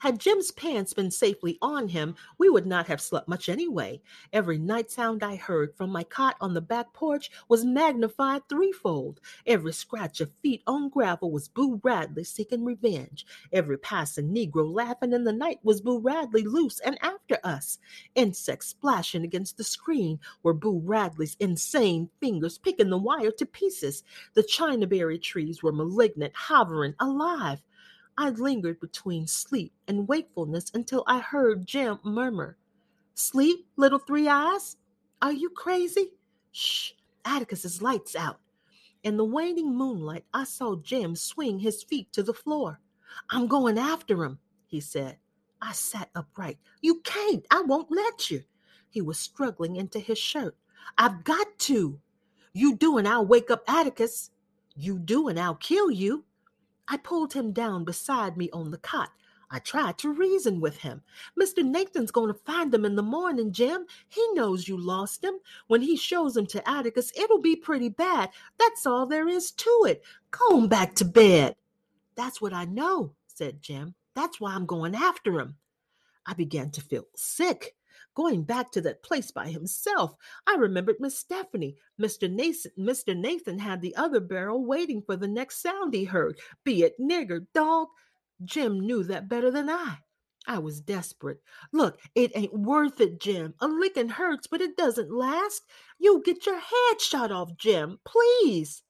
Had 0.00 0.20
Jem's 0.20 0.52
pants 0.52 0.94
been 0.94 1.10
safely 1.10 1.58
on 1.60 1.88
him, 1.88 2.14
we 2.38 2.48
would 2.48 2.66
not 2.66 2.86
have 2.86 3.00
slept 3.00 3.28
much 3.28 3.48
anyway. 3.48 4.00
Every 4.32 4.56
night 4.56 4.92
sound 4.92 5.24
I 5.24 5.34
heard 5.34 5.74
from 5.74 5.90
my 5.90 6.04
cot 6.04 6.36
on 6.40 6.54
the 6.54 6.60
back 6.60 6.92
porch 6.92 7.32
was 7.48 7.64
magnified 7.64 8.48
threefold. 8.48 9.20
Every 9.44 9.72
scratch 9.72 10.20
of 10.20 10.30
feet 10.40 10.62
on 10.68 10.88
gravel 10.88 11.32
was 11.32 11.48
Boo 11.48 11.80
Radley 11.82 12.22
seeking 12.22 12.64
revenge. 12.64 13.26
Every 13.52 13.76
passing 13.76 14.32
Negro 14.32 14.72
laughing 14.72 15.12
in 15.12 15.24
the 15.24 15.32
night 15.32 15.58
was 15.64 15.80
Boo 15.80 15.98
Radley 15.98 16.42
loose 16.42 16.78
and 16.80 16.96
after 17.02 17.38
us. 17.42 17.78
Insects 18.14 18.68
splashing 18.68 19.24
against 19.24 19.56
the 19.56 19.64
screen 19.64 20.20
were 20.44 20.54
Boo 20.54 20.80
Radley's 20.84 21.36
insane 21.40 22.08
fingers 22.20 22.56
picking 22.56 22.90
the 22.90 22.98
wire 22.98 23.32
to 23.32 23.46
pieces. 23.46 24.04
The 24.34 24.44
chinaberry 24.44 25.20
trees 25.20 25.60
were 25.60 25.72
malignant, 25.72 26.34
hovering, 26.36 26.94
alive. 27.00 27.60
I 28.18 28.30
lingered 28.30 28.80
between 28.80 29.28
sleep 29.28 29.72
and 29.86 30.08
wakefulness 30.08 30.72
until 30.74 31.04
I 31.06 31.20
heard 31.20 31.66
Jem 31.66 32.00
murmur, 32.02 32.58
Sleep, 33.14 33.66
little 33.76 34.00
three 34.00 34.28
eyes? 34.28 34.76
Are 35.22 35.32
you 35.32 35.50
crazy? 35.50 36.12
Shh, 36.50 36.92
Atticus's 37.24 37.80
light's 37.80 38.16
out. 38.16 38.40
In 39.04 39.16
the 39.16 39.24
waning 39.24 39.72
moonlight, 39.72 40.24
I 40.34 40.44
saw 40.44 40.76
Jem 40.76 41.14
swing 41.14 41.60
his 41.60 41.84
feet 41.84 42.12
to 42.12 42.24
the 42.24 42.34
floor. 42.34 42.80
I'm 43.30 43.46
going 43.46 43.78
after 43.78 44.24
him, 44.24 44.40
he 44.66 44.80
said. 44.80 45.18
I 45.62 45.72
sat 45.72 46.10
upright. 46.16 46.58
You 46.80 47.00
can't. 47.00 47.46
I 47.52 47.62
won't 47.62 47.90
let 47.90 48.32
you. 48.32 48.42
He 48.90 49.00
was 49.00 49.18
struggling 49.18 49.76
into 49.76 50.00
his 50.00 50.18
shirt. 50.18 50.56
I've 50.96 51.22
got 51.22 51.46
to. 51.60 52.00
You 52.52 52.76
do, 52.76 52.98
and 52.98 53.06
I'll 53.06 53.26
wake 53.26 53.50
up 53.50 53.62
Atticus. 53.68 54.30
You 54.76 54.98
do, 54.98 55.28
and 55.28 55.38
I'll 55.38 55.56
kill 55.56 55.90
you. 55.90 56.24
I 56.88 56.96
pulled 56.96 57.34
him 57.34 57.52
down 57.52 57.84
beside 57.84 58.36
me 58.36 58.50
on 58.50 58.70
the 58.70 58.78
cot. 58.78 59.10
I 59.50 59.58
tried 59.60 59.96
to 59.98 60.12
reason 60.12 60.60
with 60.60 60.78
him. 60.78 61.02
Mr. 61.38 61.64
Nathan's 61.64 62.10
going 62.10 62.28
to 62.28 62.38
find 62.40 62.72
him 62.72 62.84
in 62.84 62.96
the 62.96 63.02
morning, 63.02 63.52
Jem. 63.52 63.86
He 64.08 64.26
knows 64.32 64.68
you 64.68 64.76
lost 64.78 65.24
him. 65.24 65.34
When 65.68 65.80
he 65.80 65.96
shows 65.96 66.36
him 66.36 66.46
to 66.48 66.68
Atticus, 66.68 67.12
it'll 67.16 67.40
be 67.40 67.56
pretty 67.56 67.88
bad. 67.88 68.30
That's 68.58 68.86
all 68.86 69.06
there 69.06 69.28
is 69.28 69.50
to 69.52 69.86
it. 69.88 70.02
Go 70.30 70.56
on 70.56 70.68
back 70.68 70.94
to 70.96 71.04
bed. 71.04 71.56
That's 72.14 72.40
what 72.40 72.52
I 72.52 72.66
know, 72.66 73.14
said 73.26 73.62
Jem. 73.62 73.94
That's 74.14 74.40
why 74.40 74.52
I'm 74.54 74.66
going 74.66 74.94
after 74.94 75.40
him. 75.40 75.56
I 76.26 76.34
began 76.34 76.70
to 76.72 76.82
feel 76.82 77.04
sick 77.16 77.74
going 78.18 78.42
back 78.42 78.72
to 78.72 78.80
that 78.80 79.04
place 79.04 79.30
by 79.30 79.46
himself. 79.48 80.16
I 80.44 80.56
remembered 80.56 80.96
Miss 80.98 81.16
Stephanie. 81.16 81.76
Mr. 82.00 82.28
Nathan, 82.28 82.72
Mr. 82.76 83.16
Nathan 83.16 83.60
had 83.60 83.80
the 83.80 83.94
other 83.94 84.18
barrel 84.18 84.66
waiting 84.66 85.02
for 85.06 85.16
the 85.16 85.28
next 85.28 85.62
sound 85.62 85.94
he 85.94 86.02
heard, 86.02 86.36
be 86.64 86.82
it 86.82 87.00
nigger, 87.00 87.46
dog. 87.54 87.86
Jem 88.44 88.80
knew 88.80 89.04
that 89.04 89.28
better 89.28 89.52
than 89.52 89.70
I. 89.70 89.98
I 90.48 90.58
was 90.58 90.80
desperate. 90.80 91.40
Look, 91.72 92.00
it 92.16 92.32
ain't 92.34 92.52
worth 92.58 93.00
it, 93.00 93.20
Jem. 93.20 93.54
A 93.60 93.68
licking 93.68 94.08
hurts, 94.08 94.48
but 94.48 94.60
it 94.60 94.76
doesn't 94.76 95.12
last. 95.12 95.62
You 96.00 96.20
get 96.24 96.44
your 96.44 96.58
head 96.58 97.00
shot 97.00 97.30
off, 97.30 97.56
Jem, 97.56 98.00
please. 98.04 98.82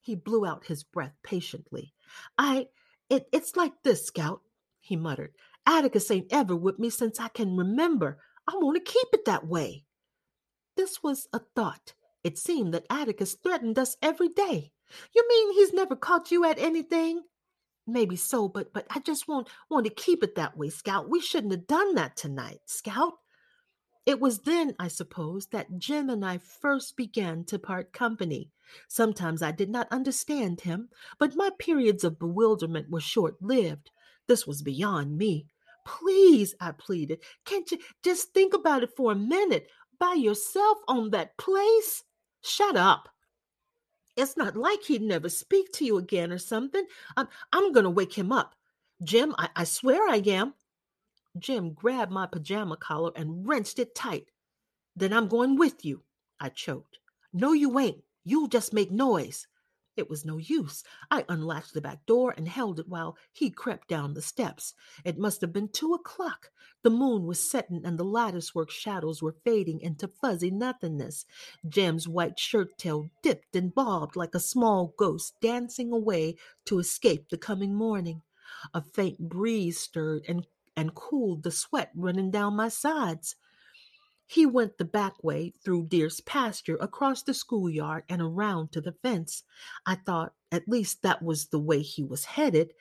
He 0.00 0.14
blew 0.14 0.46
out 0.46 0.64
his 0.64 0.82
breath 0.82 1.14
patiently. 1.22 1.92
I, 2.38 2.68
it, 3.10 3.26
it's 3.32 3.54
like 3.54 3.74
this, 3.84 4.06
Scout, 4.06 4.40
he 4.80 4.96
muttered. 4.96 5.32
Atticus 5.66 6.10
ain't 6.10 6.32
ever 6.32 6.56
with 6.56 6.78
me 6.78 6.88
since 6.88 7.20
I 7.20 7.28
can 7.28 7.54
remember. 7.54 8.18
I 8.48 8.56
want 8.56 8.76
to 8.76 8.92
keep 8.92 9.08
it 9.12 9.24
that 9.26 9.46
way. 9.46 9.84
This 10.76 11.02
was 11.02 11.28
a 11.32 11.40
thought. 11.54 11.94
It 12.24 12.38
seemed 12.38 12.74
that 12.74 12.86
Atticus 12.90 13.34
threatened 13.34 13.78
us 13.78 13.96
every 14.02 14.28
day. 14.28 14.72
You 15.14 15.26
mean 15.28 15.52
he's 15.54 15.72
never 15.72 15.96
caught 15.96 16.30
you 16.30 16.44
at 16.44 16.58
anything? 16.58 17.22
Maybe 17.86 18.16
so, 18.16 18.48
but 18.48 18.72
but 18.72 18.86
I 18.90 19.00
just 19.00 19.26
want 19.26 19.48
want 19.68 19.86
to 19.86 19.92
keep 19.92 20.22
it 20.22 20.36
that 20.36 20.56
way, 20.56 20.70
Scout. 20.70 21.08
We 21.08 21.20
shouldn't 21.20 21.52
have 21.52 21.66
done 21.66 21.94
that 21.96 22.16
tonight, 22.16 22.60
Scout. 22.66 23.14
It 24.04 24.20
was 24.20 24.40
then, 24.40 24.74
I 24.78 24.88
suppose, 24.88 25.46
that 25.48 25.78
Jem 25.78 26.10
and 26.10 26.24
I 26.24 26.38
first 26.38 26.96
began 26.96 27.44
to 27.44 27.58
part 27.58 27.92
company. 27.92 28.50
Sometimes 28.88 29.42
I 29.42 29.52
did 29.52 29.70
not 29.70 29.86
understand 29.92 30.62
him, 30.62 30.88
but 31.18 31.36
my 31.36 31.50
periods 31.58 32.02
of 32.02 32.18
bewilderment 32.18 32.90
were 32.90 33.00
short 33.00 33.40
lived. 33.40 33.90
This 34.26 34.46
was 34.46 34.62
beyond 34.62 35.18
me. 35.18 35.46
Please, 35.84 36.54
I 36.60 36.72
pleaded, 36.72 37.20
can't 37.44 37.70
you 37.70 37.78
just 38.02 38.32
think 38.32 38.54
about 38.54 38.82
it 38.82 38.96
for 38.96 39.12
a 39.12 39.16
minute? 39.16 39.68
By 39.98 40.14
yourself 40.14 40.78
on 40.88 41.10
that 41.10 41.36
place? 41.38 42.02
Shut 42.42 42.76
up. 42.76 43.08
It's 44.16 44.36
not 44.36 44.56
like 44.56 44.82
he'd 44.82 45.02
never 45.02 45.28
speak 45.28 45.72
to 45.72 45.84
you 45.84 45.96
again 45.96 46.32
or 46.32 46.38
something. 46.38 46.84
I'm, 47.16 47.28
I'm 47.52 47.72
going 47.72 47.84
to 47.84 47.90
wake 47.90 48.12
him 48.12 48.32
up. 48.32 48.54
Jem, 49.02 49.34
I, 49.38 49.48
I 49.56 49.64
swear 49.64 50.08
I 50.08 50.16
am. 50.26 50.54
Jem 51.38 51.72
grabbed 51.72 52.12
my 52.12 52.26
pajama 52.26 52.76
collar 52.76 53.12
and 53.16 53.46
wrenched 53.46 53.78
it 53.78 53.94
tight. 53.94 54.30
Then 54.96 55.12
I'm 55.12 55.28
going 55.28 55.56
with 55.56 55.84
you, 55.84 56.02
I 56.38 56.50
choked. 56.50 56.98
No, 57.32 57.52
you 57.52 57.78
ain't. 57.78 58.02
You'll 58.24 58.48
just 58.48 58.74
make 58.74 58.90
noise. 58.90 59.46
It 59.94 60.08
was 60.08 60.24
no 60.24 60.38
use. 60.38 60.82
I 61.10 61.24
unlatched 61.28 61.74
the 61.74 61.82
back 61.82 62.06
door 62.06 62.32
and 62.34 62.48
held 62.48 62.80
it 62.80 62.88
while 62.88 63.16
he 63.30 63.50
crept 63.50 63.88
down 63.88 64.14
the 64.14 64.22
steps. 64.22 64.72
It 65.04 65.18
must 65.18 65.42
have 65.42 65.52
been 65.52 65.68
two 65.68 65.92
o'clock. 65.92 66.50
The 66.82 66.90
moon 66.90 67.26
was 67.26 67.50
setting 67.50 67.84
and 67.84 67.98
the 67.98 68.04
latticework 68.04 68.70
shadows 68.70 69.22
were 69.22 69.36
fading 69.44 69.80
into 69.80 70.08
fuzzy 70.08 70.50
nothingness. 70.50 71.26
Jem's 71.68 72.08
white 72.08 72.38
shirt 72.38 72.78
tail 72.78 73.10
dipped 73.22 73.54
and 73.54 73.74
bobbed 73.74 74.16
like 74.16 74.34
a 74.34 74.40
small 74.40 74.94
ghost 74.96 75.34
dancing 75.40 75.92
away 75.92 76.36
to 76.64 76.78
escape 76.78 77.28
the 77.28 77.36
coming 77.36 77.74
morning. 77.74 78.22
A 78.72 78.80
faint 78.80 79.18
breeze 79.28 79.78
stirred 79.78 80.24
and, 80.26 80.46
and 80.74 80.94
cooled 80.94 81.42
the 81.42 81.50
sweat 81.50 81.90
running 81.94 82.30
down 82.30 82.56
my 82.56 82.68
sides. 82.68 83.36
He 84.26 84.46
went 84.46 84.78
the 84.78 84.84
back 84.84 85.22
way 85.22 85.52
through 85.62 85.86
Deer's 85.86 86.20
pasture, 86.20 86.76
across 86.76 87.22
the 87.22 87.34
schoolyard, 87.34 88.04
and 88.08 88.22
around 88.22 88.72
to 88.72 88.80
the 88.80 88.92
fence. 88.92 89.44
I 89.84 89.96
thought 89.96 90.32
at 90.50 90.68
least 90.68 91.02
that 91.02 91.22
was 91.22 91.46
the 91.46 91.58
way 91.58 91.82
he 91.82 92.02
was 92.02 92.24
headed. 92.24 92.72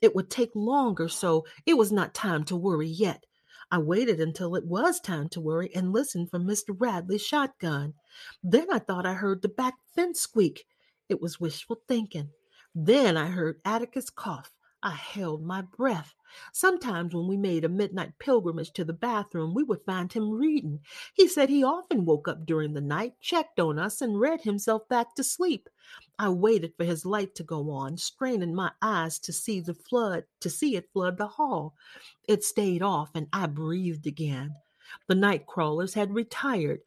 It 0.00 0.14
would 0.14 0.30
take 0.30 0.54
longer, 0.54 1.08
so 1.08 1.46
it 1.66 1.76
was 1.76 1.90
not 1.90 2.14
time 2.14 2.44
to 2.44 2.56
worry 2.56 2.88
yet. 2.88 3.24
I 3.72 3.78
waited 3.78 4.20
until 4.20 4.56
it 4.56 4.64
was 4.66 5.00
time 5.00 5.28
to 5.30 5.40
worry 5.40 5.74
and 5.74 5.92
listened 5.92 6.30
for 6.30 6.40
Mr. 6.40 6.74
Radley's 6.76 7.22
shotgun. 7.22 7.94
Then 8.42 8.66
I 8.70 8.80
thought 8.80 9.06
I 9.06 9.14
heard 9.14 9.42
the 9.42 9.48
back 9.48 9.74
fence 9.94 10.20
squeak. 10.20 10.66
It 11.08 11.20
was 11.20 11.40
wishful 11.40 11.80
thinking. 11.86 12.30
Then 12.74 13.16
I 13.16 13.26
heard 13.26 13.60
Atticus 13.64 14.10
cough. 14.10 14.50
I 14.82 14.92
held 14.92 15.42
my 15.42 15.62
breath. 15.62 16.14
Sometimes 16.52 17.14
when 17.14 17.26
we 17.26 17.36
made 17.36 17.64
a 17.64 17.68
midnight 17.68 18.18
pilgrimage 18.18 18.72
to 18.72 18.84
the 18.84 18.92
bathroom, 18.92 19.52
we 19.52 19.62
would 19.62 19.84
find 19.84 20.12
him 20.12 20.30
reading. 20.30 20.80
He 21.12 21.28
said 21.28 21.48
he 21.48 21.62
often 21.62 22.04
woke 22.04 22.28
up 22.28 22.46
during 22.46 22.72
the 22.72 22.80
night, 22.80 23.14
checked 23.20 23.60
on 23.60 23.78
us, 23.78 24.00
and 24.00 24.20
read 24.20 24.42
himself 24.42 24.88
back 24.88 25.14
to 25.16 25.24
sleep. 25.24 25.68
I 26.18 26.30
waited 26.30 26.74
for 26.76 26.84
his 26.84 27.04
light 27.04 27.34
to 27.34 27.42
go 27.42 27.70
on, 27.70 27.98
straining 27.98 28.54
my 28.54 28.70
eyes 28.80 29.18
to 29.20 29.32
see 29.32 29.60
the 29.60 29.74
flood, 29.74 30.24
to 30.40 30.48
see 30.48 30.76
it 30.76 30.90
flood 30.92 31.18
the 31.18 31.26
hall. 31.26 31.74
It 32.26 32.44
stayed 32.44 32.82
off, 32.82 33.10
and 33.14 33.26
I 33.32 33.46
breathed 33.46 34.06
again. 34.06 34.54
The 35.08 35.14
night 35.14 35.46
crawlers 35.46 35.94
had 35.94 36.14
retired 36.14 36.80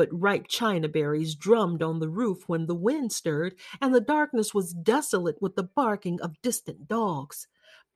but 0.00 0.08
ripe 0.18 0.48
china 0.48 0.88
berries 0.88 1.34
drummed 1.34 1.82
on 1.82 1.98
the 1.98 2.08
roof 2.08 2.48
when 2.48 2.64
the 2.64 2.74
wind 2.74 3.12
stirred, 3.12 3.54
and 3.82 3.94
the 3.94 4.00
darkness 4.00 4.54
was 4.54 4.72
desolate 4.72 5.36
with 5.42 5.56
the 5.56 5.62
barking 5.62 6.18
of 6.22 6.40
distant 6.40 6.88
dogs. 6.88 7.46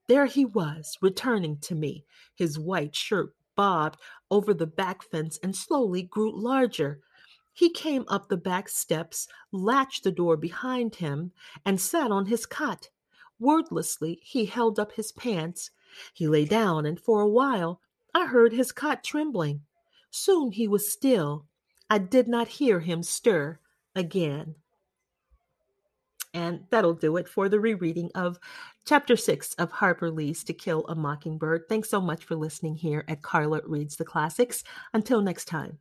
There 0.06 0.26
he 0.26 0.44
was, 0.44 0.98
returning 1.00 1.56
to 1.60 1.74
me. 1.74 2.04
His 2.34 2.58
white 2.58 2.94
shirt 2.94 3.34
bobbed 3.56 3.98
over 4.30 4.52
the 4.52 4.66
back 4.66 5.02
fence 5.02 5.38
and 5.42 5.56
slowly 5.56 6.02
grew 6.02 6.30
larger. 6.30 7.00
He 7.54 7.70
came 7.70 8.04
up 8.08 8.28
the 8.28 8.36
back 8.36 8.68
steps, 8.68 9.26
latched 9.50 10.04
the 10.04 10.12
door 10.12 10.36
behind 10.36 10.96
him, 10.96 11.32
and 11.64 11.80
sat 11.80 12.10
on 12.10 12.26
his 12.26 12.44
cot. 12.44 12.90
Wordlessly, 13.38 14.20
he 14.22 14.44
held 14.44 14.78
up 14.78 14.92
his 14.92 15.10
pants. 15.10 15.70
He 16.12 16.28
lay 16.28 16.44
down, 16.44 16.84
and 16.84 17.00
for 17.00 17.22
a 17.22 17.30
while 17.30 17.80
I 18.12 18.26
heard 18.26 18.52
his 18.52 18.72
cot 18.72 19.02
trembling. 19.02 19.62
Soon 20.10 20.52
he 20.52 20.68
was 20.68 20.92
still, 20.92 21.46
I 21.90 21.98
did 21.98 22.28
not 22.28 22.48
hear 22.48 22.80
him 22.80 23.02
stir 23.02 23.58
again. 23.94 24.56
And 26.32 26.64
that'll 26.70 26.94
do 26.94 27.16
it 27.16 27.28
for 27.28 27.48
the 27.48 27.60
rereading 27.60 28.10
of 28.16 28.40
chapter 28.84 29.16
six 29.16 29.54
of 29.54 29.70
Harper 29.70 30.10
Lee's 30.10 30.42
To 30.44 30.52
Kill 30.52 30.84
a 30.88 30.94
Mockingbird. 30.94 31.68
Thanks 31.68 31.88
so 31.88 32.00
much 32.00 32.24
for 32.24 32.34
listening 32.34 32.74
here 32.74 33.04
at 33.06 33.22
Karla 33.22 33.60
Reads 33.64 33.96
the 33.96 34.04
Classics. 34.04 34.64
Until 34.92 35.20
next 35.22 35.44
time. 35.44 35.78